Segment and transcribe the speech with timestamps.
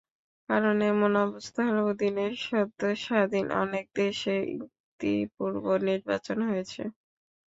[0.49, 6.81] কারণ, এমন ব্যবস্থার অধীনে সদ্য স্বাধীন অনেক দেশে ইতিপূর্বে নির্বাচন হয়েছে।